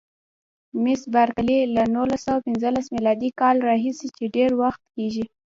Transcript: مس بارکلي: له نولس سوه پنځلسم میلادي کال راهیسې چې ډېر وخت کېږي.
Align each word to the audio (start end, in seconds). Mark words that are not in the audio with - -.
مس 0.83 1.01
بارکلي: 1.13 1.57
له 1.75 1.83
نولس 1.95 2.21
سوه 2.27 2.43
پنځلسم 2.47 2.91
میلادي 2.95 3.29
کال 3.39 3.55
راهیسې 3.69 4.07
چې 4.17 4.23
ډېر 4.35 4.49
وخت 4.61 4.81
کېږي. 4.95 5.25